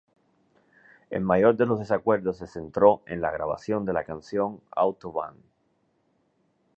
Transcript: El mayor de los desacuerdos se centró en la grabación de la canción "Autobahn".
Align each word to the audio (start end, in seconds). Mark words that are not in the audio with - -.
El 1.11 1.21
mayor 1.23 1.57
de 1.57 1.67
los 1.67 1.77
desacuerdos 1.77 2.37
se 2.37 2.47
centró 2.47 3.03
en 3.05 3.21
la 3.21 3.29
grabación 3.29 3.85
de 3.85 3.93
la 3.93 4.03
canción 4.03 4.59
"Autobahn". 4.71 5.35